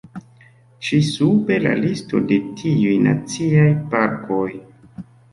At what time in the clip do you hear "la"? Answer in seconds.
1.65-1.73